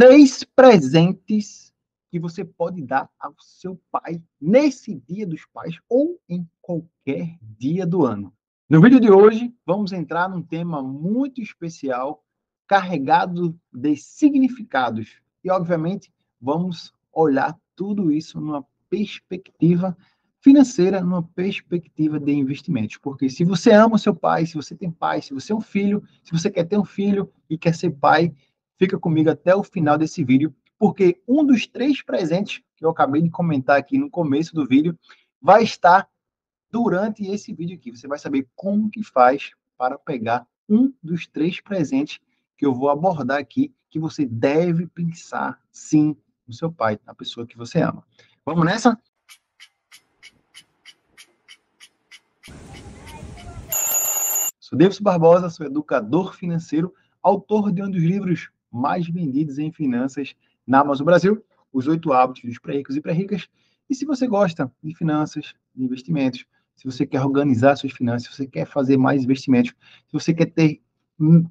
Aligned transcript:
Três 0.00 0.44
presentes 0.44 1.72
que 2.08 2.20
você 2.20 2.44
pode 2.44 2.80
dar 2.82 3.10
ao 3.18 3.34
seu 3.40 3.76
pai 3.90 4.22
nesse 4.40 4.94
Dia 5.08 5.26
dos 5.26 5.44
Pais 5.52 5.76
ou 5.88 6.20
em 6.28 6.48
qualquer 6.62 7.36
dia 7.42 7.84
do 7.84 8.06
ano. 8.06 8.32
No 8.70 8.80
vídeo 8.80 9.00
de 9.00 9.10
hoje, 9.10 9.52
vamos 9.66 9.92
entrar 9.92 10.28
num 10.28 10.40
tema 10.40 10.80
muito 10.80 11.40
especial, 11.40 12.24
carregado 12.64 13.58
de 13.72 13.96
significados. 13.96 15.20
E, 15.42 15.50
obviamente, 15.50 16.12
vamos 16.40 16.92
olhar 17.12 17.58
tudo 17.74 18.12
isso 18.12 18.40
numa 18.40 18.64
perspectiva 18.88 19.96
financeira, 20.40 21.00
numa 21.00 21.24
perspectiva 21.24 22.20
de 22.20 22.30
investimentos. 22.30 22.98
Porque 22.98 23.28
se 23.28 23.42
você 23.42 23.72
ama 23.72 23.96
o 23.96 23.98
seu 23.98 24.14
pai, 24.14 24.46
se 24.46 24.54
você 24.54 24.76
tem 24.76 24.92
pai, 24.92 25.22
se 25.22 25.34
você 25.34 25.52
é 25.52 25.56
um 25.56 25.60
filho, 25.60 26.04
se 26.22 26.30
você 26.30 26.48
quer 26.48 26.68
ter 26.68 26.78
um 26.78 26.84
filho 26.84 27.28
e 27.50 27.58
quer 27.58 27.74
ser 27.74 27.90
pai, 27.90 28.32
fica 28.78 28.98
comigo 28.98 29.28
até 29.28 29.54
o 29.54 29.64
final 29.64 29.98
desse 29.98 30.22
vídeo, 30.22 30.54
porque 30.78 31.20
um 31.26 31.44
dos 31.44 31.66
três 31.66 32.00
presentes 32.00 32.62
que 32.76 32.84
eu 32.84 32.90
acabei 32.90 33.20
de 33.20 33.28
comentar 33.28 33.76
aqui 33.76 33.98
no 33.98 34.08
começo 34.08 34.54
do 34.54 34.64
vídeo 34.64 34.96
vai 35.42 35.64
estar 35.64 36.08
durante 36.70 37.26
esse 37.26 37.52
vídeo 37.52 37.76
aqui. 37.76 37.90
Você 37.90 38.06
vai 38.06 38.18
saber 38.18 38.46
como 38.54 38.88
que 38.88 39.02
faz 39.02 39.50
para 39.76 39.98
pegar 39.98 40.46
um 40.68 40.92
dos 41.02 41.26
três 41.26 41.60
presentes 41.60 42.20
que 42.56 42.64
eu 42.64 42.74
vou 42.74 42.88
abordar 42.88 43.38
aqui, 43.38 43.74
que 43.90 43.98
você 43.98 44.24
deve 44.24 44.86
pensar 44.86 45.60
sim 45.72 46.16
no 46.46 46.54
seu 46.54 46.70
pai, 46.70 46.98
na 47.04 47.14
pessoa 47.14 47.46
que 47.46 47.56
você 47.56 47.80
ama. 47.80 48.04
Vamos 48.44 48.64
nessa? 48.64 48.98
Sou 54.60 54.78
Davidson 54.78 55.02
Barbosa, 55.02 55.48
sou 55.48 55.66
educador 55.66 56.34
financeiro, 56.34 56.94
autor 57.22 57.72
de 57.72 57.82
um 57.82 57.90
dos 57.90 58.02
livros 58.02 58.50
mais 58.70 59.08
vendidos 59.08 59.58
em 59.58 59.72
finanças 59.72 60.34
na 60.66 60.80
Amazon 60.80 61.04
Brasil, 61.04 61.44
Os 61.72 61.86
Oito 61.86 62.12
Hábitos 62.12 62.44
dos 62.44 62.58
Pré-Ricos 62.58 62.96
e 62.96 63.00
Pré-Ricas. 63.00 63.48
E 63.88 63.94
se 63.94 64.04
você 64.04 64.26
gosta 64.26 64.70
de 64.82 64.94
finanças, 64.94 65.54
de 65.74 65.84
investimentos, 65.84 66.44
se 66.76 66.84
você 66.84 67.06
quer 67.06 67.22
organizar 67.22 67.76
suas 67.76 67.92
finanças, 67.92 68.28
se 68.28 68.36
você 68.36 68.46
quer 68.46 68.66
fazer 68.66 68.96
mais 68.96 69.24
investimentos, 69.24 69.72
se 70.06 70.12
você 70.12 70.32
quer 70.32 70.46
ter, 70.46 70.80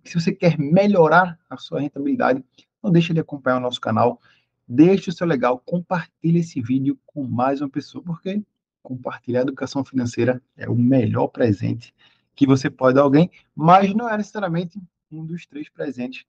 se 0.06 0.14
você 0.14 0.32
quer 0.32 0.58
melhorar 0.58 1.38
a 1.50 1.58
sua 1.58 1.82
rentabilidade, 1.82 2.44
não 2.82 2.92
deixe 2.92 3.14
de 3.14 3.20
acompanhar 3.20 3.58
o 3.58 3.62
nosso 3.62 3.82
canal, 3.82 4.22
deixe 4.68 5.10
o 5.10 5.14
seu 5.14 5.28
legal, 5.28 5.60
compartilhe 5.66 6.40
esse 6.40 6.62
vídeo 6.62 6.98
com 7.06 7.28
mais 7.28 7.60
uma 7.60 7.70
pessoa, 7.70 8.04
porque 8.04 8.42
compartilhar 8.82 9.42
educação 9.42 9.84
financeira 9.84 10.42
é 10.56 10.70
o 10.70 10.76
melhor 10.76 11.28
presente 11.28 11.94
que 12.34 12.48
você 12.48 12.70
pode 12.70 12.95
dar 12.95 13.02
a 13.02 13.04
alguém, 13.04 13.30
mas 13.54 13.94
não 13.94 14.08
é 14.08 14.16
necessariamente 14.16 14.80
um 15.12 15.26
dos 15.26 15.45
três 15.45 15.68
presentes 15.68 16.26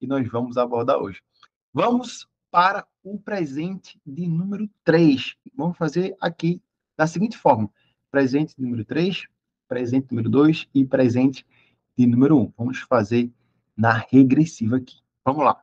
que 0.00 0.06
nós 0.06 0.26
vamos 0.28 0.56
abordar 0.56 0.98
hoje. 0.98 1.20
Vamos 1.72 2.26
para 2.50 2.86
o 3.04 3.20
presente 3.20 4.00
de 4.04 4.26
número 4.26 4.68
3. 4.82 5.36
Vamos 5.54 5.76
fazer 5.76 6.16
aqui 6.20 6.60
da 6.96 7.06
seguinte 7.06 7.36
forma: 7.36 7.70
presente 8.10 8.54
número 8.58 8.84
3, 8.84 9.28
presente 9.68 10.08
número 10.10 10.30
2 10.30 10.68
e 10.74 10.84
presente 10.84 11.46
de 11.96 12.06
número 12.06 12.38
1. 12.38 12.52
Vamos 12.56 12.78
fazer 12.80 13.30
na 13.76 13.92
regressiva 14.10 14.78
aqui. 14.78 14.96
Vamos 15.24 15.44
lá. 15.44 15.62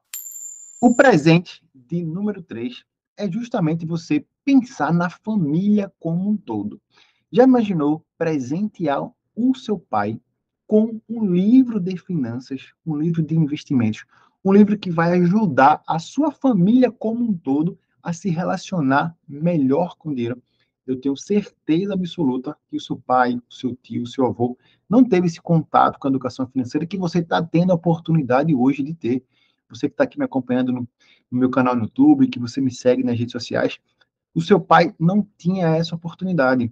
O 0.80 0.95
presente 0.95 1.63
de 1.73 2.05
número 2.05 2.43
3 2.43 2.85
é 3.17 3.30
justamente 3.30 3.85
você 3.85 4.23
pensar 4.45 4.93
na 4.93 5.09
família 5.09 5.91
como 5.99 6.30
um 6.30 6.38
todo. 6.38 6.80
Já 7.31 7.43
imaginou 7.43 8.05
presentear 8.17 9.11
o 9.35 9.55
seu 9.55 9.80
pai 9.80 10.21
com 10.67 11.02
um 11.09 11.25
livro 11.25 11.80
de 11.80 11.97
finanças, 11.97 12.73
um 12.85 12.95
livro 12.97 13.23
de 13.23 13.35
investimentos, 13.35 14.05
um 14.48 14.53
livro 14.53 14.78
que 14.78 14.90
vai 14.90 15.14
ajudar 15.20 15.81
a 15.86 16.00
sua 16.00 16.31
família 16.31 16.92
como 16.92 17.23
um 17.23 17.34
todo 17.34 17.78
a 18.02 18.14
se 18.14 18.30
relacionar 18.30 19.16
melhor 19.28 19.98
com 19.98 20.09
o 20.09 20.16
dinheiro, 20.16 20.42
eu 20.88 21.00
tenho 21.00 21.17
certeza 21.17 21.94
absoluta 21.94 22.58
que 22.70 22.78
o 22.78 22.80
seu 22.80 22.95
pai, 22.95 23.36
o 23.36 23.54
seu 23.54 23.76
tio, 23.76 24.04
o 24.04 24.08
seu 24.08 24.26
avô 24.26 24.58
não 24.89 25.04
teve 25.04 25.27
esse 25.27 25.42
contato 25.42 25.99
com 25.99 26.08
a 26.08 26.10
educação 26.10 26.48
financeira 26.48 26.88
que 26.88 26.98
você 26.98 27.20
está 27.20 27.44
tendo 27.44 27.73
a 27.73 27.76
oportunidade 27.76 28.55
hoje 28.55 28.82
de 28.82 28.94
ter. 28.94 29.26
Você 29.70 29.89
que 29.89 29.94
está 29.94 30.05
aqui 30.05 30.17
me 30.17 30.23
acompanhando 30.23 30.71
no, 30.71 30.88
no, 31.30 31.39
meu 31.39 31.50
canal 31.50 31.76
no 31.76 31.83
YouTube, 31.83 32.30
que 32.30 32.39
você 32.39 32.61
me 32.61 32.71
segue 32.71 33.04
nas 33.04 33.20
redes 33.20 33.33
sociais, 33.33 33.77
o 34.33 34.42
seu 34.42 34.61
pai 34.61 34.95
não 34.98 35.27
tinha 35.38 35.76
essa 35.76 35.94
oportunidade. 35.94 36.71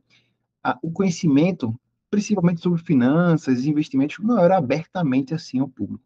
o 0.82 0.90
conhecimento, 0.90 1.78
principalmente 2.10 2.62
sobre 2.62 2.82
finanças 2.82 3.66
e 3.66 3.70
investimentos, 3.70 4.18
não 4.20 4.40
era 4.40 4.56
abertamente 4.56 5.34
assim 5.34 5.60
ao 5.60 5.68
público. 5.68 6.05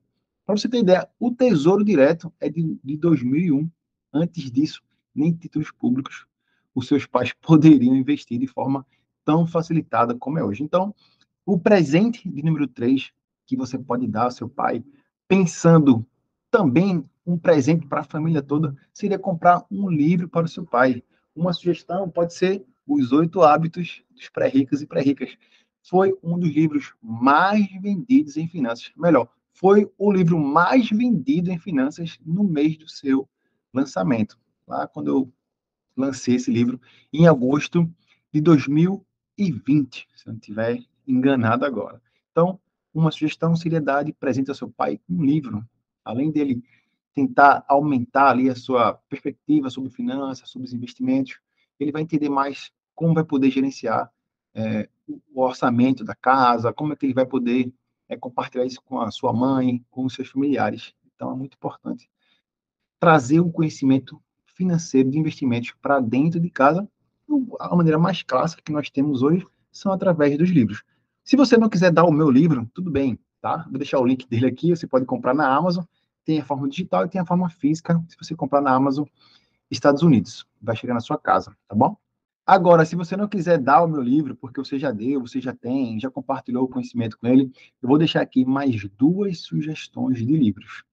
Para 0.50 0.58
você 0.58 0.68
ter 0.68 0.80
ideia, 0.80 1.08
o 1.20 1.30
Tesouro 1.30 1.86
Direto 1.86 2.34
é 2.40 2.50
de, 2.50 2.76
de 2.84 2.98
2001. 2.98 3.70
Antes 4.12 4.50
disso, 4.50 4.82
nem 5.14 5.32
títulos 5.32 5.70
públicos 5.70 6.26
os 6.74 6.88
seus 6.88 7.06
pais 7.06 7.32
poderiam 7.40 7.96
investir 7.96 8.40
de 8.40 8.48
forma 8.48 8.84
tão 9.24 9.46
facilitada 9.46 10.16
como 10.16 10.40
é 10.40 10.44
hoje. 10.44 10.64
Então, 10.64 10.92
o 11.46 11.60
presente 11.60 12.28
de 12.28 12.42
número 12.42 12.68
3 12.68 13.12
que 13.46 13.56
você 13.56 13.78
pode 13.78 14.08
dar 14.08 14.24
ao 14.24 14.32
seu 14.32 14.50
pai, 14.50 14.84
pensando 15.28 16.04
também 16.50 17.08
um 17.24 17.38
presente 17.38 17.86
para 17.86 18.00
a 18.00 18.04
família 18.04 18.42
toda, 18.42 18.76
seria 18.92 19.20
comprar 19.20 19.64
um 19.70 19.88
livro 19.88 20.28
para 20.28 20.48
o 20.48 20.50
seu 20.50 20.66
pai. 20.66 21.04
Uma 21.36 21.54
sugestão 21.54 22.10
pode 22.10 22.34
ser 22.34 22.66
Os 22.88 23.12
Oito 23.12 23.44
Hábitos 23.44 24.02
dos 24.10 24.28
Pré-Ricos 24.30 24.82
e 24.82 24.88
Pré-Ricas. 24.88 25.38
Foi 25.84 26.18
um 26.24 26.40
dos 26.40 26.50
livros 26.50 26.96
mais 27.00 27.68
vendidos 27.80 28.36
em 28.36 28.48
finanças. 28.48 28.92
Melhor, 28.98 29.30
foi 29.60 29.92
o 29.98 30.10
livro 30.10 30.40
mais 30.40 30.90
vendido 30.90 31.52
em 31.52 31.60
finanças 31.60 32.18
no 32.26 32.46
mês 32.46 32.78
do 32.78 32.88
seu 32.88 33.28
lançamento. 33.74 34.40
Lá 34.66 34.88
quando 34.88 35.10
eu 35.10 35.34
lancei 35.98 36.36
esse 36.36 36.50
livro 36.50 36.80
em 37.12 37.28
agosto 37.28 37.86
de 38.32 38.40
2020, 38.40 40.08
se 40.16 40.28
eu 40.28 40.32
não 40.32 40.40
estiver 40.40 40.80
enganado 41.06 41.66
agora. 41.66 42.02
Então, 42.32 42.58
uma 42.94 43.12
sugestão 43.12 43.54
seria 43.54 43.82
dar 43.82 44.04
de 44.04 44.14
presente 44.14 44.50
ao 44.50 44.56
seu 44.56 44.70
pai 44.70 44.98
um 45.10 45.22
livro, 45.22 45.68
além 46.06 46.32
dele 46.32 46.64
tentar 47.14 47.66
aumentar 47.68 48.30
ali 48.30 48.50
a 48.50 48.56
sua 48.56 48.94
perspectiva 49.10 49.70
sobre 49.70 49.90
finanças, 49.90 50.50
sobre 50.50 50.70
os 50.70 50.74
investimentos, 50.74 51.38
ele 51.78 51.92
vai 51.92 52.02
entender 52.02 52.30
mais 52.30 52.72
como 52.96 53.14
vai 53.14 53.26
poder 53.26 53.52
gerenciar 53.52 54.10
é, 54.54 54.88
o 55.06 55.42
orçamento 55.42 56.06
da 56.06 56.16
casa, 56.16 56.72
como 56.72 56.94
é 56.94 56.96
que 56.96 57.06
ele 57.06 57.14
vai 57.14 57.26
poder 57.26 57.74
é, 58.10 58.18
compartilhar 58.18 58.66
isso 58.66 58.82
com 58.84 59.00
a 59.00 59.12
sua 59.12 59.32
mãe, 59.32 59.86
com 59.90 60.04
os 60.04 60.14
seus 60.14 60.28
familiares. 60.28 60.94
Então, 61.16 61.32
é 61.32 61.36
muito 61.36 61.54
importante 61.54 62.10
trazer 63.00 63.40
um 63.40 63.52
conhecimento 63.52 64.22
financeiro 64.46 65.10
de 65.10 65.18
investimentos 65.18 65.74
para 65.82 66.02
dentro 66.02 66.40
de 66.40 66.50
casa, 66.50 66.86
a 67.60 67.76
maneira 67.76 67.98
mais 67.98 68.24
clássica 68.24 68.62
que 68.62 68.72
nós 68.72 68.90
temos 68.90 69.22
hoje 69.22 69.46
são 69.72 69.92
através 69.92 70.38
dos 70.38 70.50
livros. 70.50 70.84
Se 71.24 71.38
você 71.38 71.58
não 71.58 71.70
quiser 71.70 71.92
dar 71.92 72.04
o 72.04 72.12
meu 72.12 72.30
livro, 72.30 72.70
tudo 72.74 72.92
bem, 72.92 73.18
tá? 73.40 73.66
Vou 73.70 73.78
deixar 73.78 74.00
o 74.00 74.06
link 74.06 74.28
dele 74.28 74.48
aqui, 74.48 74.76
você 74.76 74.88
pode 74.88 75.06
comprar 75.06 75.34
na 75.34 75.48
Amazon, 75.48 75.86
tem 76.26 76.40
a 76.40 76.46
forma 76.46 76.68
digital 76.68 77.06
e 77.06 77.10
tem 77.10 77.22
a 77.22 77.26
forma 77.26 77.50
física, 77.50 78.04
se 78.10 78.18
você 78.18 78.36
comprar 78.36 78.62
na 78.62 78.74
Amazon 78.74 79.06
Estados 79.70 80.02
Unidos, 80.02 80.46
vai 80.62 80.76
chegar 80.76 80.94
na 80.94 81.00
sua 81.00 81.18
casa, 81.18 81.56
tá 81.68 81.76
bom? 81.76 81.96
Agora, 82.52 82.84
se 82.84 82.96
você 82.96 83.16
não 83.16 83.28
quiser 83.28 83.60
dar 83.60 83.84
o 83.84 83.88
meu 83.88 84.02
livro, 84.02 84.36
porque 84.36 84.60
você 84.60 84.80
já 84.80 84.90
deu, 84.90 85.22
você 85.22 85.40
já 85.40 85.54
tem, 85.54 86.00
já 86.00 86.10
compartilhou 86.10 86.64
o 86.64 86.68
conhecimento 86.68 87.16
com 87.16 87.28
ele, 87.28 87.52
eu 87.80 87.88
vou 87.88 87.96
deixar 87.96 88.22
aqui 88.22 88.44
mais 88.44 88.76
duas 88.98 89.42
sugestões 89.42 90.18
de 90.18 90.36
livros. 90.36 90.84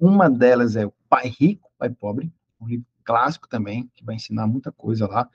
Uma 0.00 0.30
delas 0.30 0.74
é 0.74 0.86
o 0.86 0.94
Pai 1.10 1.28
Rico, 1.28 1.70
Pai 1.76 1.90
Pobre, 1.90 2.32
um 2.58 2.66
livro 2.66 2.86
clássico 3.04 3.46
também, 3.46 3.90
que 3.94 4.02
vai 4.02 4.14
ensinar 4.14 4.46
muita 4.46 4.72
coisa 4.72 5.06
lá, 5.06 5.28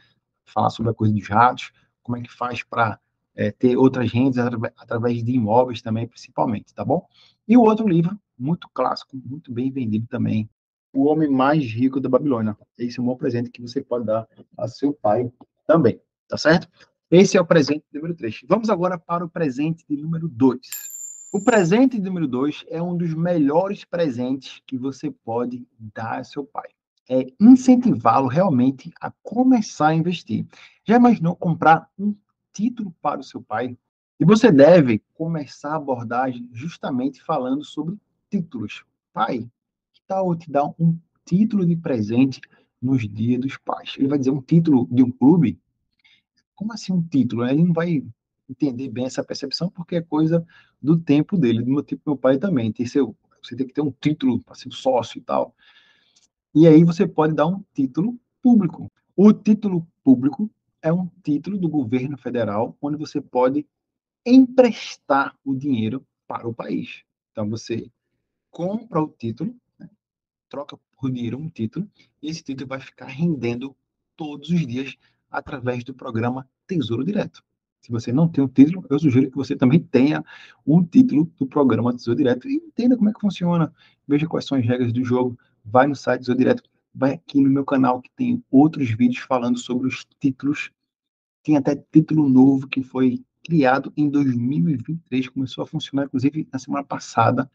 falar 0.45 0.71
sobre 0.71 0.89
a 0.89 0.95
coisa 0.95 1.13
dos 1.13 1.27
ratos, 1.27 1.71
como 2.01 2.17
é 2.17 2.23
que 2.23 2.33
faz 2.33 2.63
para 2.63 2.99
é, 3.35 3.51
ter 3.51 3.77
outras 3.77 4.11
rendas 4.11 4.47
através 4.77 5.23
de 5.23 5.31
imóveis 5.31 5.79
também, 5.79 6.07
principalmente, 6.07 6.73
tá 6.73 6.83
bom? 6.83 7.07
E 7.47 7.55
o 7.55 7.61
outro 7.61 7.87
livro, 7.87 8.19
muito 8.35 8.67
clássico, 8.73 9.15
muito 9.23 9.53
bem 9.53 9.69
vendido 9.69 10.07
também, 10.07 10.49
O 10.91 11.05
Homem 11.05 11.29
Mais 11.29 11.63
Rico 11.63 11.99
da 11.99 12.09
Babilônia. 12.09 12.57
Esse 12.79 12.97
é 12.97 13.03
um 13.03 13.05
bom 13.05 13.15
presente 13.15 13.51
que 13.51 13.61
você 13.61 13.79
pode 13.79 14.07
dar 14.07 14.27
a 14.57 14.67
seu 14.67 14.91
pai 14.91 15.31
também, 15.67 16.01
tá 16.27 16.37
certo? 16.37 16.67
Esse 17.11 17.37
é 17.37 17.41
o 17.41 17.45
presente 17.45 17.85
número 17.93 18.15
3. 18.15 18.41
Vamos 18.47 18.69
agora 18.69 18.97
para 18.97 19.23
o 19.23 19.29
presente 19.29 19.85
de 19.87 19.97
número 19.97 20.27
2. 20.27 20.59
O 21.33 21.43
presente 21.43 21.99
de 21.99 22.03
número 22.03 22.27
2 22.27 22.65
é 22.69 22.81
um 22.81 22.97
dos 22.97 23.13
melhores 23.13 23.85
presentes 23.85 24.61
que 24.65 24.77
você 24.77 25.11
pode 25.11 25.67
dar 25.93 26.19
a 26.19 26.23
seu 26.23 26.43
pai 26.43 26.69
é 27.09 27.27
incentivá-lo 27.39 28.27
realmente 28.27 28.91
a 28.99 29.11
começar 29.23 29.89
a 29.89 29.95
investir. 29.95 30.45
Já 30.83 30.97
imaginou 30.97 31.35
comprar 31.35 31.89
um 31.97 32.15
título 32.53 32.93
para 33.01 33.21
o 33.21 33.23
seu 33.23 33.41
pai? 33.41 33.77
E 34.19 34.25
você 34.25 34.51
deve 34.51 35.01
começar 35.13 35.73
a 35.73 35.75
abordagem 35.75 36.49
justamente 36.51 37.23
falando 37.23 37.63
sobre 37.63 37.97
títulos. 38.29 38.83
Pai, 39.13 39.49
que 39.93 40.01
tal 40.07 40.31
eu 40.31 40.37
te 40.37 40.51
dar 40.51 40.65
um 40.79 40.97
título 41.23 41.65
de 41.65 41.75
presente 41.75 42.41
nos 42.81 43.07
dias 43.07 43.39
dos 43.39 43.57
pais? 43.57 43.95
Ele 43.97 44.07
vai 44.07 44.17
dizer 44.17 44.31
um 44.31 44.41
título 44.41 44.87
de 44.91 45.03
um 45.03 45.11
clube? 45.11 45.59
Como 46.55 46.73
assim 46.73 46.93
um 46.93 47.01
título? 47.01 47.45
Ele 47.45 47.63
não 47.63 47.73
vai 47.73 48.03
entender 48.49 48.89
bem 48.89 49.05
essa 49.05 49.23
percepção 49.23 49.69
porque 49.69 49.97
é 49.97 50.01
coisa 50.01 50.45
do 50.81 50.97
tempo 50.97 51.37
dele, 51.37 51.61
do 51.61 51.71
meu 51.71 51.83
tipo 51.83 52.01
meu 52.05 52.17
pai 52.17 52.37
também. 52.37 52.71
Tem 52.71 52.85
seu, 52.85 53.15
você 53.43 53.55
tem 53.55 53.67
que 53.67 53.73
ter 53.73 53.81
um 53.81 53.91
título 53.91 54.41
para 54.41 54.55
ser 54.55 54.71
sócio 54.71 55.19
e 55.19 55.21
tal. 55.21 55.53
E 56.53 56.67
aí 56.67 56.83
você 56.83 57.07
pode 57.07 57.33
dar 57.33 57.47
um 57.47 57.63
título 57.73 58.19
público. 58.41 58.91
O 59.15 59.33
título 59.33 59.87
público 60.03 60.49
é 60.81 60.91
um 60.91 61.09
título 61.23 61.57
do 61.57 61.69
governo 61.69 62.17
federal 62.17 62.77
onde 62.81 62.97
você 62.97 63.19
pode 63.19 63.65
emprestar 64.25 65.35
o 65.43 65.55
dinheiro 65.55 66.05
para 66.27 66.47
o 66.47 66.53
país. 66.53 67.03
Então 67.31 67.49
você 67.49 67.89
compra 68.49 69.01
o 69.01 69.07
título, 69.07 69.55
troca 70.49 70.77
por 70.97 71.11
dinheiro 71.11 71.37
um 71.37 71.49
título, 71.49 71.87
e 72.21 72.29
esse 72.29 72.43
título 72.43 72.67
vai 72.67 72.79
ficar 72.79 73.07
rendendo 73.07 73.75
todos 74.15 74.49
os 74.49 74.65
dias 74.65 74.95
através 75.29 75.83
do 75.83 75.93
programa 75.93 76.49
Tesouro 76.65 77.03
Direto. 77.03 77.43
Se 77.81 77.91
você 77.91 78.11
não 78.11 78.27
tem 78.27 78.43
um 78.43 78.47
título, 78.47 78.85
eu 78.89 78.99
sugiro 78.99 79.29
que 79.29 79.37
você 79.37 79.55
também 79.55 79.79
tenha 79.79 80.23
um 80.65 80.83
título 80.83 81.31
do 81.37 81.45
programa 81.45 81.93
Tesouro 81.93 82.17
Direto 82.17 82.49
e 82.49 82.55
entenda 82.55 82.97
como 82.97 83.09
é 83.09 83.13
que 83.13 83.21
funciona. 83.21 83.73
Veja 84.07 84.27
quais 84.27 84.45
são 84.45 84.57
as 84.57 84.65
regras 84.65 84.91
do 84.91 85.03
jogo. 85.03 85.37
Vai 85.63 85.87
no 85.87 85.95
site 85.95 86.21
Tesouro 86.21 86.39
Direto, 86.39 86.63
vai 86.93 87.13
aqui 87.13 87.39
no 87.39 87.49
meu 87.49 87.63
canal 87.63 88.01
que 88.01 88.09
tem 88.15 88.43
outros 88.49 88.89
vídeos 88.89 89.23
falando 89.23 89.57
sobre 89.57 89.87
os 89.87 90.05
títulos. 90.19 90.71
Tem 91.43 91.55
até 91.55 91.75
título 91.75 92.27
novo 92.27 92.67
que 92.67 92.81
foi 92.81 93.23
criado 93.45 93.93
em 93.95 94.09
2023, 94.09 95.29
começou 95.29 95.63
a 95.63 95.67
funcionar 95.67 96.05
inclusive 96.05 96.45
na 96.51 96.59
semana 96.59 96.83
passada. 96.83 97.49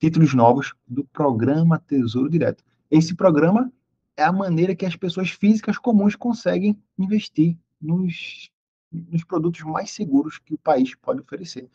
Títulos 0.00 0.32
novos 0.32 0.72
do 0.88 1.04
programa 1.04 1.78
Tesouro 1.78 2.30
Direto. 2.30 2.64
Esse 2.90 3.14
programa 3.14 3.70
é 4.16 4.24
a 4.24 4.32
maneira 4.32 4.74
que 4.74 4.86
as 4.86 4.96
pessoas 4.96 5.28
físicas 5.28 5.76
comuns 5.76 6.16
conseguem 6.16 6.74
investir 6.98 7.54
nos, 7.78 8.50
nos 8.90 9.22
produtos 9.24 9.60
mais 9.60 9.90
seguros 9.90 10.38
que 10.38 10.54
o 10.54 10.58
país 10.58 10.94
pode 10.94 11.20
oferecer. 11.20 11.68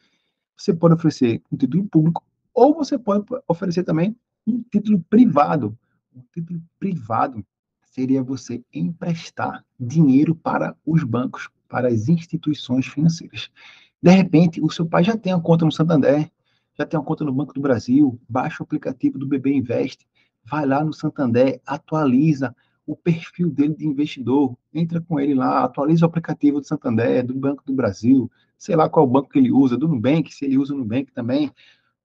Você 0.58 0.74
pode 0.74 0.96
oferecer 0.96 1.40
um 1.52 1.56
título 1.56 1.88
público 1.88 2.24
ou 2.52 2.74
você 2.74 2.98
pode 2.98 3.26
oferecer 3.48 3.84
também 3.84 4.16
um 4.48 4.64
título 4.72 5.00
privado. 5.08 5.78
Um 6.12 6.24
título 6.34 6.60
privado 6.80 7.46
seria 7.84 8.24
você 8.24 8.60
emprestar 8.74 9.64
dinheiro 9.80 10.34
para 10.34 10.76
os 10.84 11.04
bancos, 11.04 11.48
para 11.70 11.90
as 11.90 12.10
instituições 12.10 12.88
financeiras. 12.88 13.52
De 14.02 14.10
repente, 14.10 14.60
o 14.64 14.72
seu 14.72 14.88
pai 14.88 15.04
já 15.04 15.16
tem 15.16 15.32
uma 15.32 15.44
conta 15.44 15.64
no 15.64 15.72
Santander, 15.72 16.28
já 16.78 16.86
tem 16.86 17.00
uma 17.00 17.06
conta 17.06 17.24
no 17.24 17.32
Banco 17.32 17.54
do 17.54 17.62
Brasil, 17.62 18.20
baixa 18.28 18.62
o 18.62 18.66
aplicativo 18.66 19.18
do 19.18 19.26
BB 19.26 19.54
Invest, 19.54 20.06
vai 20.44 20.66
lá 20.66 20.84
no 20.84 20.94
Santander, 20.94 21.62
atualiza 21.66 22.56
o 22.86 22.96
perfil 22.96 23.50
dele 23.50 23.74
de 23.76 23.88
investidor, 23.88 24.56
entra 24.74 25.02
com 25.02 25.20
ele 25.20 25.34
lá, 25.34 25.64
atualiza 25.64 26.06
o 26.06 26.10
aplicativo 26.10 26.60
do 26.60 26.68
Santander, 26.68 27.26
do 27.26 27.34
Banco 27.34 27.64
do 27.66 27.74
Brasil, 27.74 28.30
sei 28.58 28.76
lá 28.76 28.88
qual 28.88 29.08
banco 29.08 29.30
que 29.30 29.40
ele 29.40 29.52
usa, 29.52 29.76
do 29.76 29.88
Nubank, 29.88 30.34
se 30.34 30.46
ele 30.46 30.58
usa 30.58 30.74
o 30.74 30.78
Nubank 30.78 31.12
também, 31.12 31.52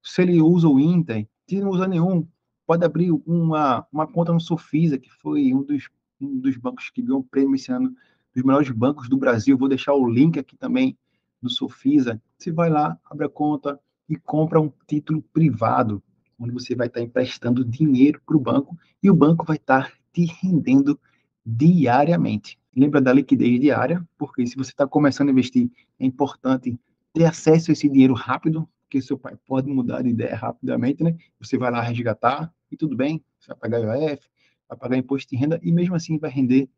se 0.02 0.22
ele 0.22 0.40
usa 0.40 0.68
o 0.68 0.80
Inter, 0.80 1.28
se 1.46 1.60
não 1.60 1.70
usa 1.70 1.86
nenhum, 1.86 2.26
pode 2.66 2.84
abrir 2.84 3.10
uma, 3.26 3.86
uma 3.92 4.06
conta 4.06 4.32
no 4.32 4.40
Sofisa, 4.40 4.96
que 4.96 5.10
foi 5.10 5.52
um 5.52 5.62
dos, 5.62 5.90
um 6.20 6.38
dos 6.38 6.56
bancos 6.56 6.88
que 6.88 7.02
ganhou 7.02 7.20
o 7.20 7.24
prêmio 7.24 7.56
esse 7.56 7.70
ano, 7.70 7.94
dos 8.34 8.44
melhores 8.44 8.70
bancos 8.70 9.08
do 9.08 9.18
Brasil, 9.18 9.58
vou 9.58 9.68
deixar 9.68 9.92
o 9.92 10.08
link 10.08 10.38
aqui 10.38 10.56
também 10.56 10.96
do 11.42 11.50
Sofisa, 11.50 12.22
você 12.38 12.52
vai 12.52 12.70
lá, 12.70 12.98
abre 13.10 13.26
a 13.26 13.28
conta 13.28 13.78
e 14.10 14.16
compra 14.16 14.60
um 14.60 14.72
título 14.88 15.22
privado, 15.32 16.02
onde 16.36 16.52
você 16.52 16.74
vai 16.74 16.88
estar 16.88 17.00
emprestando 17.00 17.64
dinheiro 17.64 18.20
para 18.26 18.36
o 18.36 18.40
banco 18.40 18.76
e 19.00 19.08
o 19.08 19.14
banco 19.14 19.46
vai 19.46 19.56
estar 19.56 19.92
te 20.12 20.24
rendendo 20.24 20.98
diariamente. 21.46 22.58
Lembra 22.76 23.00
da 23.00 23.12
liquidez 23.12 23.60
diária, 23.60 24.04
porque 24.18 24.44
se 24.46 24.56
você 24.56 24.70
está 24.70 24.86
começando 24.86 25.28
a 25.28 25.32
investir, 25.32 25.70
é 25.98 26.04
importante 26.04 26.78
ter 27.12 27.24
acesso 27.24 27.70
a 27.70 27.72
esse 27.72 27.88
dinheiro 27.88 28.14
rápido, 28.14 28.68
porque 28.82 29.00
seu 29.00 29.16
pai 29.16 29.36
pode 29.46 29.70
mudar 29.70 30.02
de 30.02 30.08
ideia 30.08 30.34
rapidamente, 30.34 31.04
né? 31.04 31.16
Você 31.38 31.56
vai 31.56 31.70
lá 31.70 31.80
resgatar 31.80 32.52
e 32.70 32.76
tudo 32.76 32.96
bem, 32.96 33.22
você 33.38 33.48
vai 33.48 33.56
pagar 33.56 33.78
IOF, 33.78 34.28
vai 34.68 34.78
pagar 34.78 34.96
imposto 34.96 35.30
de 35.30 35.36
renda 35.36 35.60
e 35.62 35.70
mesmo 35.70 35.94
assim 35.94 36.18
vai 36.18 36.30
render 36.30 36.68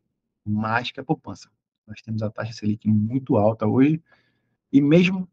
mais 0.45 0.91
que 0.91 0.99
a 0.99 1.03
poupança. 1.03 1.49
Nós 1.87 2.01
temos 2.01 2.21
a 2.21 2.29
taxa 2.29 2.53
Selic 2.53 2.87
muito 2.87 3.37
alta 3.37 3.65
hoje 3.65 4.01
e 4.71 4.81
mesmo 4.81 5.27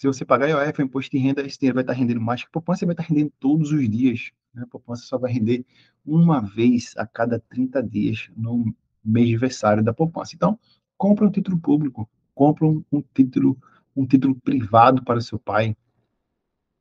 se 0.00 0.06
você 0.06 0.24
pagar 0.24 0.48
IOF, 0.48 0.80
o 0.80 0.84
imposto 0.86 1.10
de 1.10 1.18
renda, 1.18 1.42
esse 1.42 1.58
dinheiro 1.58 1.74
vai 1.74 1.82
estar 1.82 1.92
rendendo 1.92 2.22
mais 2.22 2.40
que 2.40 2.48
a 2.48 2.50
poupança, 2.50 2.86
vai 2.86 2.94
estar 2.94 3.02
rendendo 3.02 3.30
todos 3.38 3.70
os 3.70 3.86
dias. 3.86 4.30
Né? 4.54 4.62
A 4.62 4.66
poupança 4.66 5.02
só 5.02 5.18
vai 5.18 5.30
render 5.30 5.62
uma 6.06 6.40
vez 6.40 6.94
a 6.96 7.06
cada 7.06 7.38
30 7.38 7.82
dias 7.82 8.30
no 8.34 8.74
mês 9.04 9.26
aniversário 9.26 9.84
da 9.84 9.92
poupança. 9.92 10.34
Então, 10.34 10.58
compra 10.96 11.26
um 11.26 11.30
título 11.30 11.58
público, 11.60 12.08
compra 12.34 12.64
um, 12.64 12.82
um 12.90 13.02
título 13.12 13.58
um 13.94 14.06
título 14.06 14.34
privado 14.36 15.04
para 15.04 15.18
o 15.18 15.22
seu 15.22 15.38
pai, 15.38 15.76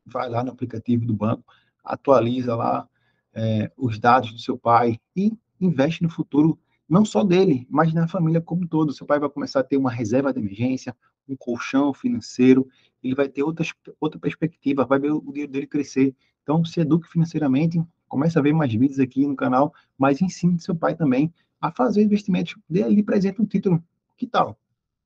vai 0.06 0.30
lá 0.30 0.42
no 0.42 0.52
aplicativo 0.52 1.06
do 1.06 1.14
banco, 1.14 1.44
atualiza 1.84 2.56
lá 2.56 2.88
é, 3.34 3.70
os 3.76 4.00
dados 4.00 4.32
do 4.32 4.40
seu 4.40 4.58
pai 4.58 4.98
e 5.14 5.38
investe 5.60 6.02
no 6.02 6.10
futuro 6.10 6.58
não 6.88 7.04
só 7.04 7.22
dele, 7.22 7.68
mas 7.70 7.94
na 7.94 8.08
família 8.08 8.40
como 8.40 8.64
um 8.64 8.68
todo. 8.68 8.94
Seu 8.94 9.06
pai 9.06 9.20
vai 9.20 9.30
começar 9.30 9.60
a 9.60 9.64
ter 9.64 9.76
uma 9.76 9.92
reserva 9.92 10.32
de 10.32 10.40
emergência, 10.40 10.96
um 11.28 11.36
colchão 11.36 11.94
financeiro, 11.94 12.68
ele 13.04 13.16
vai 13.16 13.28
ter 13.30 13.44
outras, 13.44 13.74
outra 14.00 14.20
perspectiva, 14.20 14.86
vai 14.86 15.00
ver 15.00 15.12
o 15.12 15.22
dinheiro 15.32 15.52
dele 15.52 15.68
crescer. 15.68 16.16
Então, 16.44 16.64
se 16.66 16.80
eduque 16.80 17.08
financeiramente, 17.08 17.82
comece 18.08 18.38
a 18.38 18.42
ver 18.42 18.54
mais 18.54 18.74
vídeos 18.74 19.00
aqui 19.00 19.26
no 19.26 19.36
canal, 19.36 19.74
mas 19.98 20.22
ensine 20.22 20.60
seu 20.60 20.76
pai 20.76 20.96
também 20.96 21.34
a 21.62 21.72
fazer 21.72 22.04
investimentos. 22.04 22.56
Dê 22.70 22.84
ali 22.84 23.04
presente 23.04 23.42
um 23.42 23.46
título. 23.46 23.84
Que 24.18 24.28
tal? 24.28 24.60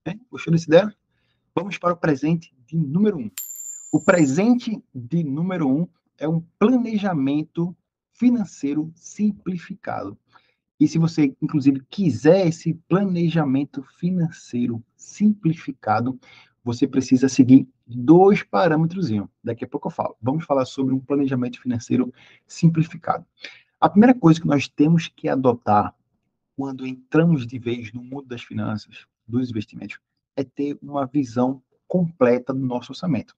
É? 0.06 0.16
Gostou 0.32 0.52
dessa 0.52 0.66
ideia? 0.66 0.96
Vamos 1.56 1.78
para 1.78 1.94
o 1.94 1.98
presente 1.98 2.54
de 2.66 2.78
número 2.78 3.18
um. 3.18 3.30
O 3.92 4.04
presente 4.04 4.84
de 4.94 5.24
número 5.24 5.68
um 5.68 5.88
é 6.18 6.28
um 6.28 6.42
planejamento 6.58 7.76
financeiro 8.14 8.92
simplificado. 8.96 10.18
E 10.80 10.88
se 10.88 10.98
você, 10.98 11.36
inclusive, 11.42 11.82
quiser 11.90 12.48
esse 12.48 12.74
planejamento 12.88 13.84
financeiro 14.00 14.84
simplificado, 14.96 16.20
você 16.64 16.88
precisa 16.88 17.28
seguir 17.28 17.68
dois 17.86 18.42
parâmetros. 18.42 19.10
Daqui 19.44 19.66
a 19.66 19.68
pouco 19.68 19.88
eu 19.88 19.92
falo. 19.92 20.16
Vamos 20.22 20.46
falar 20.46 20.66
sobre 20.66 20.94
um 20.94 21.00
planejamento 21.00 21.62
financeiro 21.62 22.14
simplificado. 22.48 23.26
A 23.80 23.90
primeira 23.90 24.18
coisa 24.18 24.40
que 24.40 24.48
nós 24.48 24.68
temos 24.68 25.10
que 25.10 25.28
adotar 25.28 25.94
quando 26.56 26.88
entramos 26.88 27.46
de 27.46 27.60
vez 27.60 27.92
no 27.92 28.02
mundo 28.02 28.28
das 28.28 28.42
finanças, 28.42 29.06
dos 29.28 29.50
investimentos, 29.50 30.00
é 30.36 30.44
ter 30.44 30.78
uma 30.82 31.06
visão 31.06 31.62
completa 31.88 32.54
do 32.54 32.66
nosso 32.66 32.92
orçamento. 32.92 33.36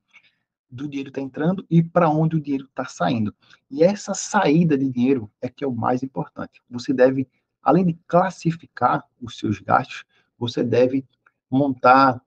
Do 0.70 0.88
dinheiro 0.88 1.10
está 1.10 1.22
entrando 1.22 1.66
e 1.70 1.82
para 1.82 2.10
onde 2.10 2.36
o 2.36 2.42
dinheiro 2.42 2.66
está 2.66 2.86
saindo. 2.86 3.34
E 3.72 3.84
essa 3.84 4.14
saída 4.14 4.78
de 4.78 4.90
dinheiro 4.90 5.32
é 5.42 5.50
que 5.50 5.64
é 5.64 5.68
o 5.68 5.74
mais 5.74 6.04
importante. 6.04 6.62
Você 6.70 6.94
deve, 6.94 7.28
além 7.62 7.86
de 7.86 7.94
classificar 8.08 9.04
os 9.22 9.38
seus 9.38 9.60
gastos, 9.60 10.04
você 10.38 10.64
deve 10.64 11.06
montar 11.50 12.22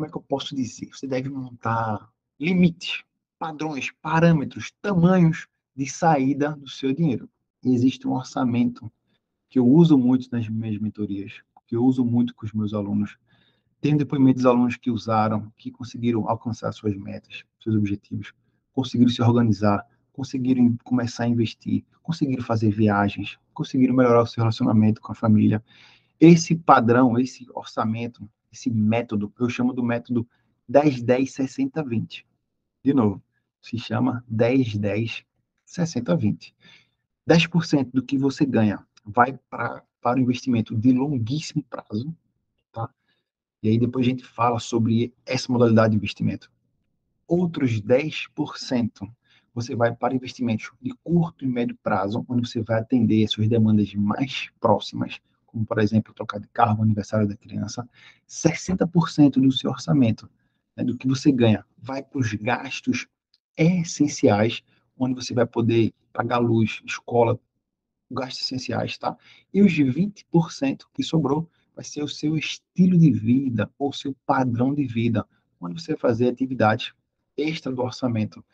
como 0.00 0.06
é 0.06 0.10
que 0.10 0.16
eu 0.16 0.22
posso 0.22 0.56
dizer? 0.56 0.88
Você 0.94 1.06
deve 1.06 1.28
montar 1.28 2.08
limites, 2.40 3.04
padrões, 3.38 3.92
parâmetros, 4.00 4.72
tamanhos 4.80 5.46
de 5.76 5.86
saída 5.86 6.56
do 6.56 6.70
seu 6.70 6.94
dinheiro. 6.94 7.28
E 7.62 7.74
existe 7.74 8.08
um 8.08 8.12
orçamento 8.12 8.90
que 9.50 9.58
eu 9.58 9.68
uso 9.68 9.98
muito 9.98 10.26
nas 10.32 10.48
minhas 10.48 10.78
mentorias, 10.78 11.42
que 11.66 11.76
eu 11.76 11.84
uso 11.84 12.02
muito 12.02 12.34
com 12.34 12.46
os 12.46 12.52
meus 12.54 12.72
alunos. 12.72 13.18
Tenho 13.78 13.98
depoimentos 13.98 14.40
de 14.40 14.48
alunos 14.48 14.78
que 14.78 14.90
usaram, 14.90 15.52
que 15.58 15.70
conseguiram 15.70 16.26
alcançar 16.26 16.72
suas 16.72 16.96
metas, 16.96 17.44
seus 17.62 17.76
objetivos, 17.76 18.32
conseguiram 18.72 19.10
se 19.10 19.20
organizar, 19.20 19.86
conseguiram 20.14 20.78
começar 20.82 21.24
a 21.24 21.28
investir, 21.28 21.84
conseguiram 22.02 22.42
fazer 22.42 22.70
viagens, 22.70 23.38
conseguiram 23.52 23.94
melhorar 23.94 24.22
o 24.22 24.26
seu 24.26 24.40
relacionamento 24.40 24.98
com 24.98 25.12
a 25.12 25.14
família. 25.14 25.62
Esse 26.18 26.56
padrão, 26.56 27.18
esse 27.18 27.46
orçamento, 27.54 28.26
esse 28.52 28.70
método, 28.70 29.32
eu 29.38 29.48
chamo 29.48 29.72
do 29.72 29.82
método 29.82 30.26
10, 30.68 31.02
10, 31.02 31.32
60, 31.32 31.82
20. 31.82 32.26
De 32.84 32.94
novo, 32.94 33.22
se 33.60 33.78
chama 33.78 34.24
10, 34.28 34.76
10, 34.76 35.24
60, 35.64 36.16
20. 36.16 36.54
10% 37.28 37.90
do 37.92 38.02
que 38.02 38.18
você 38.18 38.44
ganha 38.44 38.84
vai 39.04 39.38
pra, 39.48 39.82
para 40.00 40.18
o 40.18 40.22
investimento 40.22 40.76
de 40.76 40.92
longuíssimo 40.92 41.62
prazo, 41.64 42.14
tá? 42.72 42.88
E 43.62 43.68
aí 43.68 43.78
depois 43.78 44.06
a 44.06 44.10
gente 44.10 44.24
fala 44.24 44.58
sobre 44.58 45.12
essa 45.26 45.52
modalidade 45.52 45.90
de 45.90 45.96
investimento. 45.96 46.50
Outros 47.26 47.80
10% 47.80 49.10
você 49.54 49.74
vai 49.74 49.94
para 49.94 50.14
investimentos 50.14 50.70
de 50.80 50.92
curto 51.02 51.44
e 51.44 51.48
médio 51.48 51.76
prazo, 51.82 52.24
onde 52.28 52.48
você 52.48 52.62
vai 52.62 52.80
atender 52.80 53.24
as 53.24 53.32
suas 53.32 53.48
demandas 53.48 53.92
mais 53.94 54.48
próximas, 54.60 55.20
como 55.50 55.66
por 55.66 55.78
exemplo 55.78 56.14
trocar 56.14 56.38
de 56.38 56.48
carro 56.48 56.76
no 56.76 56.82
aniversário 56.82 57.28
da 57.28 57.36
criança, 57.36 57.88
60% 58.28 59.40
do 59.40 59.52
seu 59.52 59.70
orçamento, 59.70 60.30
né, 60.76 60.84
do 60.84 60.96
que 60.96 61.08
você 61.08 61.32
ganha, 61.32 61.64
vai 61.76 62.02
para 62.02 62.18
os 62.18 62.32
gastos 62.34 63.06
essenciais, 63.56 64.62
onde 64.96 65.14
você 65.14 65.34
vai 65.34 65.46
poder 65.46 65.92
pagar 66.12 66.38
luz, 66.38 66.80
escola, 66.84 67.38
gastos 68.10 68.44
essenciais, 68.44 68.96
tá? 68.98 69.16
E 69.52 69.62
os 69.62 69.72
20% 69.72 70.84
que 70.92 71.02
sobrou 71.02 71.48
vai 71.74 71.84
ser 71.84 72.02
o 72.02 72.08
seu 72.08 72.36
estilo 72.36 72.98
de 72.98 73.10
vida 73.10 73.70
ou 73.78 73.92
seu 73.92 74.14
padrão 74.26 74.74
de 74.74 74.84
vida, 74.84 75.26
onde 75.60 75.80
você 75.80 75.92
vai 75.92 76.00
fazer 76.00 76.28
atividades 76.28 76.92
extra 77.36 77.72
do 77.72 77.82
orçamento 77.82 78.44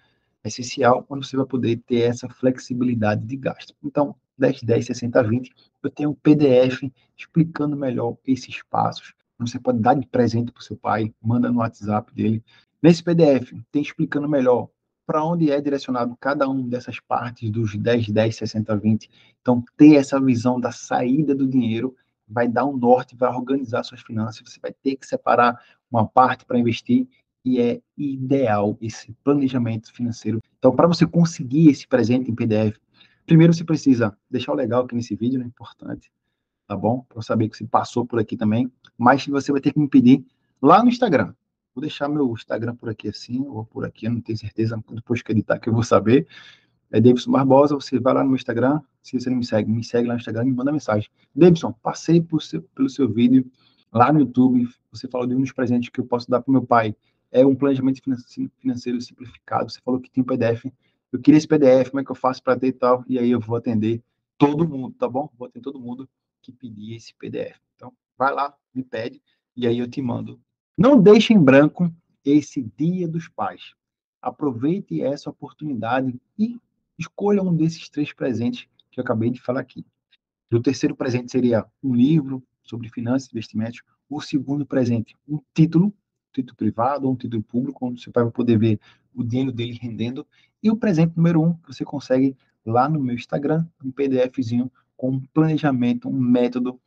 essencial, 0.44 1.04
onde 1.08 1.26
você 1.26 1.36
vai 1.36 1.46
poder 1.46 1.78
ter 1.86 2.02
essa 2.02 2.28
flexibilidade 2.28 3.24
de 3.24 3.36
gasto. 3.36 3.74
Então, 3.82 4.14
10, 4.38 4.62
10, 4.62 4.86
60, 4.86 5.22
20, 5.22 5.52
eu 5.82 5.90
tenho 5.90 6.10
um 6.10 6.14
PDF 6.14 6.82
explicando 7.16 7.76
melhor 7.76 8.16
esses 8.26 8.62
passos. 8.70 9.14
Você 9.38 9.58
pode 9.58 9.80
dar 9.80 9.94
de 9.94 10.06
presente 10.06 10.50
para 10.50 10.60
o 10.60 10.64
seu 10.64 10.76
pai, 10.76 11.12
manda 11.22 11.50
no 11.50 11.58
WhatsApp 11.58 12.14
dele. 12.14 12.42
Nesse 12.82 13.02
PDF, 13.02 13.52
tem 13.70 13.82
explicando 13.82 14.28
melhor 14.28 14.68
para 15.06 15.24
onde 15.24 15.50
é 15.50 15.60
direcionado 15.60 16.16
cada 16.18 16.48
uma 16.48 16.62
dessas 16.68 16.98
partes 16.98 17.50
dos 17.50 17.76
10, 17.76 18.08
10, 18.08 18.36
60, 18.36 18.76
20. 18.76 19.10
Então, 19.40 19.62
ter 19.76 19.94
essa 19.94 20.20
visão 20.20 20.58
da 20.58 20.72
saída 20.72 21.34
do 21.34 21.46
dinheiro 21.46 21.94
vai 22.28 22.48
dar 22.48 22.64
um 22.64 22.76
norte, 22.76 23.14
vai 23.14 23.30
organizar 23.30 23.84
suas 23.84 24.00
finanças. 24.00 24.42
Você 24.44 24.58
vai 24.60 24.72
ter 24.72 24.96
que 24.96 25.06
separar 25.06 25.62
uma 25.90 26.06
parte 26.06 26.44
para 26.44 26.58
investir 26.58 27.06
e 27.44 27.60
é 27.60 27.80
ideal 27.96 28.76
esse 28.80 29.12
planejamento 29.22 29.92
financeiro. 29.92 30.42
Então, 30.58 30.74
para 30.74 30.88
você 30.88 31.06
conseguir 31.06 31.68
esse 31.70 31.86
presente 31.86 32.28
em 32.28 32.34
PDF, 32.34 32.76
primeiro 33.26 33.52
você 33.52 33.64
precisa 33.64 34.16
deixar 34.30 34.52
o 34.52 34.54
legal 34.54 34.84
aqui 34.84 34.94
nesse 34.94 35.14
vídeo, 35.14 35.38
né? 35.38 35.46
Importante, 35.46 36.10
tá 36.66 36.76
bom? 36.76 37.04
Para 37.08 37.18
eu 37.18 37.22
saber 37.22 37.48
que 37.48 37.56
você 37.56 37.66
passou 37.66 38.06
por 38.06 38.18
aqui 38.18 38.36
também. 38.36 38.70
Mas 38.96 39.26
você 39.26 39.52
vai 39.52 39.60
ter 39.60 39.72
que 39.72 39.78
me 39.78 39.88
pedir 39.88 40.24
lá 40.62 40.82
no 40.82 40.88
Instagram. 40.88 41.34
Vou 41.74 41.82
deixar 41.82 42.08
meu 42.08 42.32
Instagram 42.32 42.74
por 42.74 42.88
aqui 42.88 43.08
assim, 43.08 43.44
ou 43.46 43.66
por 43.66 43.84
aqui, 43.84 44.08
não 44.08 44.20
tenho 44.20 44.38
certeza, 44.38 44.82
depois 44.90 45.20
que 45.20 45.32
editar 45.32 45.58
que 45.58 45.68
eu 45.68 45.74
vou 45.74 45.82
saber. 45.82 46.26
É 46.90 47.00
Davidson 47.00 47.32
Barbosa, 47.32 47.74
você 47.74 47.98
vai 47.98 48.14
lá 48.14 48.22
no 48.22 48.30
meu 48.30 48.36
Instagram, 48.36 48.80
se 49.02 49.18
você 49.18 49.28
não 49.28 49.36
me 49.36 49.44
segue, 49.44 49.70
me 49.70 49.84
segue 49.84 50.08
lá 50.08 50.14
no 50.14 50.20
Instagram 50.20 50.44
e 50.44 50.46
me 50.46 50.52
manda 50.52 50.72
mensagem. 50.72 51.10
Davidson, 51.34 51.72
passei 51.82 52.24
seu, 52.40 52.62
pelo 52.62 52.88
seu 52.88 53.12
vídeo 53.12 53.44
lá 53.92 54.12
no 54.12 54.20
YouTube, 54.20 54.68
você 54.90 55.08
falou 55.08 55.26
de 55.26 55.34
um 55.34 55.40
dos 55.40 55.52
presentes 55.52 55.90
que 55.90 56.00
eu 56.00 56.06
posso 56.06 56.30
dar 56.30 56.40
para 56.40 56.52
meu 56.52 56.62
pai. 56.62 56.94
É 57.30 57.44
um 57.44 57.54
planejamento 57.54 58.00
financeiro 58.58 59.00
simplificado, 59.00 59.70
você 59.70 59.80
falou 59.84 60.00
que 60.00 60.10
tem 60.10 60.24
PDF. 60.24 60.64
Eu 61.16 61.20
queria 61.22 61.38
esse 61.38 61.48
PDF, 61.48 61.90
como 61.90 62.00
é 62.00 62.04
que 62.04 62.10
eu 62.10 62.16
faço 62.16 62.42
para 62.42 62.58
ter 62.58 62.68
e 62.68 62.72
tal? 62.72 63.04
E 63.08 63.18
aí 63.18 63.30
eu 63.30 63.40
vou 63.40 63.56
atender 63.56 64.02
todo 64.38 64.68
mundo, 64.68 64.94
tá 64.98 65.08
bom? 65.08 65.30
Vou 65.38 65.46
atender 65.46 65.62
todo 65.62 65.80
mundo 65.80 66.08
que 66.42 66.52
pedir 66.52 66.94
esse 66.94 67.14
PDF. 67.14 67.58
Então, 67.74 67.92
vai 68.16 68.32
lá, 68.32 68.54
me 68.74 68.82
pede, 68.82 69.20
e 69.56 69.66
aí 69.66 69.78
eu 69.78 69.88
te 69.88 70.00
mando 70.00 70.40
não 70.76 71.00
deixe 71.00 71.32
em 71.32 71.42
branco 71.42 71.90
esse 72.22 72.62
Dia 72.76 73.08
dos 73.08 73.28
Pais. 73.28 73.72
Aproveite 74.20 75.00
essa 75.00 75.30
oportunidade 75.30 76.20
e 76.38 76.60
escolha 76.98 77.42
um 77.42 77.56
desses 77.56 77.88
três 77.88 78.12
presentes 78.12 78.68
que 78.90 79.00
eu 79.00 79.02
acabei 79.02 79.30
de 79.30 79.40
falar 79.40 79.60
aqui. 79.60 79.86
O 80.52 80.60
terceiro 80.60 80.94
presente 80.94 81.32
seria 81.32 81.64
um 81.82 81.94
livro 81.94 82.42
sobre 82.62 82.90
finanças 82.90 83.28
e 83.28 83.32
investimentos. 83.32 83.80
O 84.06 84.20
segundo 84.20 84.66
presente, 84.66 85.16
um 85.26 85.40
título, 85.54 85.94
título 86.30 86.54
privado 86.56 87.06
ou 87.06 87.14
um 87.14 87.16
título 87.16 87.42
público, 87.42 87.86
onde 87.86 88.02
você 88.02 88.10
vai 88.10 88.30
poder 88.30 88.58
ver 88.58 88.78
o 89.14 89.24
dinheiro 89.24 89.50
dele 89.50 89.78
rendendo. 89.80 90.26
E 90.66 90.70
o 90.70 90.76
presente 90.76 91.16
número 91.16 91.40
um, 91.40 91.54
que 91.54 91.72
você 91.72 91.84
consegue 91.84 92.36
lá 92.64 92.88
no 92.88 92.98
meu 92.98 93.14
Instagram, 93.14 93.64
um 93.84 93.92
PDFzinho 93.92 94.68
com 94.96 95.10
um 95.10 95.20
planejamento, 95.32 96.08
um 96.08 96.18
método 96.18 96.80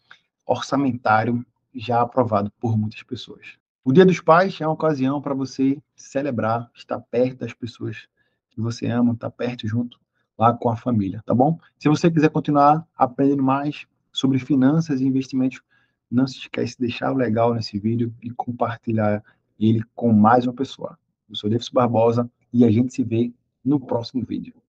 orçamentário 0.45 1.45
já 1.73 2.01
aprovado 2.01 2.51
por 2.59 2.77
muitas 2.77 3.01
pessoas. 3.03 3.57
O 3.85 3.93
Dia 3.93 4.05
dos 4.05 4.19
Pais 4.19 4.59
é 4.59 4.67
uma 4.67 4.73
ocasião 4.73 5.21
para 5.21 5.33
você 5.33 5.81
celebrar, 5.95 6.69
estar 6.75 6.99
perto 6.99 7.37
das 7.39 7.53
pessoas 7.53 8.09
que 8.49 8.59
você 8.59 8.85
ama, 8.87 9.13
estar 9.13 9.31
perto 9.31 9.65
junto 9.65 9.97
lá 10.37 10.51
com 10.51 10.69
a 10.69 10.75
família, 10.75 11.23
tá 11.25 11.33
bom? 11.33 11.57
Se 11.77 11.87
você 11.87 12.11
quiser 12.11 12.31
continuar 12.31 12.85
aprendendo 12.97 13.43
mais 13.43 13.87
sobre 14.11 14.39
finanças 14.39 14.99
e 14.99 15.05
investimentos, 15.05 15.61
não 16.11 16.27
se 16.27 16.37
esquece 16.37 16.73
de 16.73 16.81
deixar 16.81 17.13
o 17.13 17.15
legal 17.15 17.53
nesse 17.53 17.79
vídeo 17.79 18.13
e 18.21 18.29
compartilhar 18.29 19.23
ele 19.57 19.81
com 19.95 20.11
mais 20.11 20.45
uma 20.45 20.53
pessoa. 20.53 20.99
Eu 21.29 21.35
sou 21.35 21.49
Davidson 21.49 21.71
Barbosa 21.71 22.29
e 22.51 22.65
a 22.65 22.71
gente 22.71 22.93
se 22.93 23.03
vê 23.05 23.31
no 23.63 23.79
próximo 23.79 24.25
vídeo. 24.25 24.61